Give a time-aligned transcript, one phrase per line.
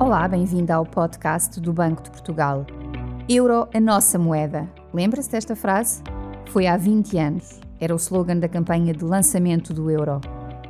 [0.00, 2.64] Olá, bem-vinda ao podcast do Banco de Portugal.
[3.28, 4.68] Euro, a nossa moeda.
[4.94, 6.04] Lembra-se desta frase?
[6.50, 7.58] Foi há 20 anos.
[7.80, 10.20] Era o slogan da campanha de lançamento do euro.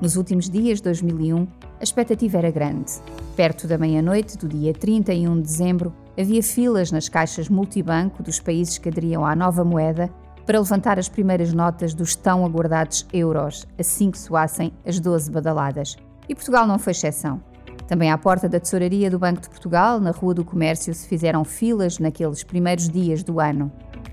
[0.00, 1.46] Nos últimos dias de 2001,
[1.78, 2.90] a expectativa era grande.
[3.36, 8.78] Perto da meia-noite do dia 31 de dezembro, havia filas nas caixas multibanco dos países
[8.78, 10.08] que aderiam à nova moeda
[10.46, 15.98] para levantar as primeiras notas dos tão aguardados euros, assim que soassem as 12 badaladas.
[16.26, 17.42] E Portugal não foi exceção.
[17.88, 21.42] Também à porta da tesouraria do Banco de Portugal, na Rua do Comércio, se fizeram
[21.42, 23.72] filas naqueles primeiros dias do ano.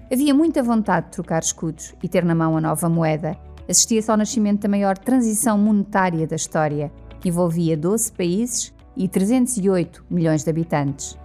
[0.10, 3.36] Havia muita vontade de trocar escudos e ter na mão a nova moeda.
[3.68, 10.06] Assistia-se ao nascimento da maior transição monetária da história, que envolvia 12 países e 308
[10.10, 11.18] milhões de habitantes.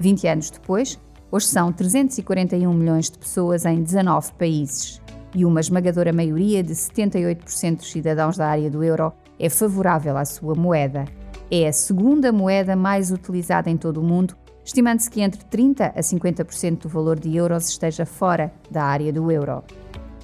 [0.00, 0.98] 20 anos depois,
[1.30, 5.00] hoje são 341 milhões de pessoas em 19 países
[5.32, 10.24] e uma esmagadora maioria de 78% dos cidadãos da área do euro é favorável à
[10.24, 11.04] sua moeda.
[11.56, 16.00] É a segunda moeda mais utilizada em todo o mundo, estimando-se que entre 30% a
[16.00, 19.62] 50% do valor de euros esteja fora da área do euro.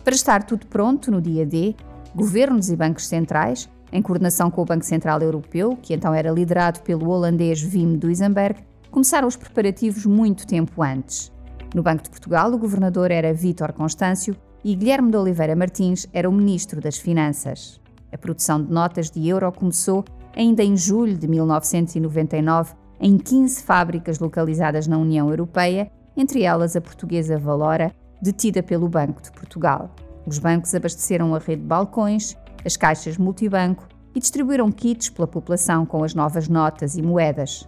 [0.03, 1.77] Para estar tudo pronto no dia D,
[2.17, 6.81] governos e bancos centrais, em coordenação com o Banco Central Europeu, que então era liderado
[6.81, 11.31] pelo holandês Wim Duisenberg, começaram os preparativos muito tempo antes.
[11.73, 16.28] No Banco de Portugal, o governador era Vítor Constâncio e Guilherme de Oliveira Martins era
[16.28, 17.81] o ministro das Finanças.
[18.12, 24.19] A produção de notas de euro começou ainda em julho de 1999, em 15 fábricas
[24.19, 29.95] localizadas na União Europeia, entre elas a portuguesa Valora, detida pelo Banco de Portugal.
[30.27, 35.86] Os bancos abasteceram a rede de balcões, as caixas multibanco e distribuíram kits pela população
[35.86, 37.67] com as novas notas e moedas.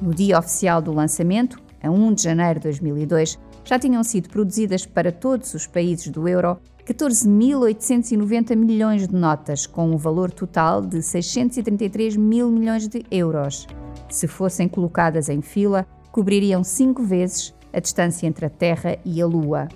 [0.00, 4.86] No dia oficial do lançamento, a 1 de janeiro de 2002, já tinham sido produzidas
[4.86, 11.02] para todos os países do euro 14.890 milhões de notas, com um valor total de
[11.02, 13.66] 633 mil milhões de euros.
[14.08, 19.26] Se fossem colocadas em fila, cobririam cinco vezes a distância entre a Terra e a
[19.26, 19.68] Lua.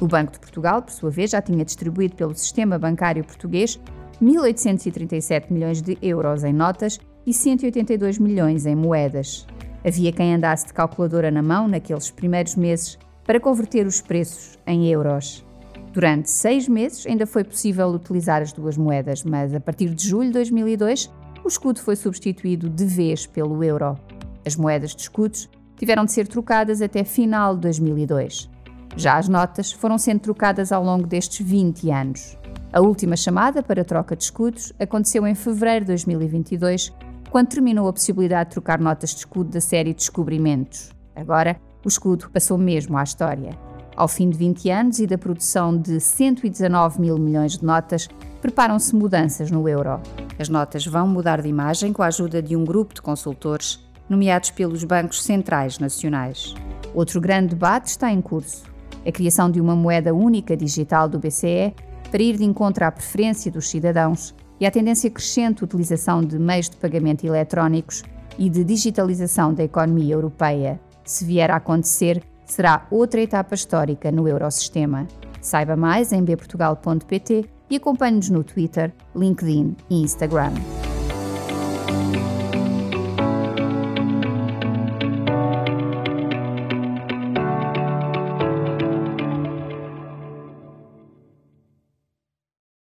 [0.00, 3.78] O Banco de Portugal, por sua vez, já tinha distribuído pelo sistema bancário português
[4.22, 9.46] 1.837 milhões de euros em notas e 182 milhões em moedas.
[9.84, 14.86] Havia quem andasse de calculadora na mão naqueles primeiros meses para converter os preços em
[14.88, 15.44] euros.
[15.94, 20.26] Durante seis meses ainda foi possível utilizar as duas moedas, mas a partir de julho
[20.26, 21.08] de 2002
[21.44, 23.96] o escudo foi substituído de vez pelo euro.
[24.44, 28.50] As moedas de escudos tiveram de ser trocadas até final de 2002.
[28.96, 32.36] Já as notas foram sendo trocadas ao longo destes 20 anos.
[32.72, 36.92] A última chamada para troca de escudos aconteceu em fevereiro de 2022,
[37.30, 40.90] quando terminou a possibilidade de trocar notas de escudo da série Descobrimentos.
[41.14, 43.56] Agora, o escudo passou mesmo à história.
[43.96, 48.08] Ao fim de 20 anos e da produção de 119 mil milhões de notas,
[48.42, 50.00] preparam-se mudanças no euro.
[50.38, 53.78] As notas vão mudar de imagem com a ajuda de um grupo de consultores,
[54.08, 56.54] nomeados pelos bancos centrais nacionais.
[56.92, 58.64] Outro grande debate está em curso:
[59.06, 61.72] a criação de uma moeda única digital do BCE
[62.10, 66.38] para ir de encontro à preferência dos cidadãos e à tendência crescente de utilização de
[66.38, 68.02] meios de pagamento eletrónicos
[68.38, 70.80] e de digitalização da economia europeia.
[71.04, 75.06] Se vier a acontecer, será outra etapa histórica no Eurosistema.
[75.40, 80.52] Saiba mais em bportugal.pt e acompanhe-nos no Twitter, LinkedIn e Instagram.